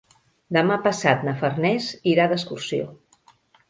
[0.57, 2.93] Demà passat na Farners irà d'excursió.